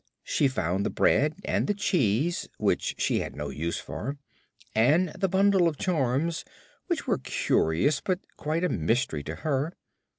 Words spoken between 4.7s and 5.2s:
and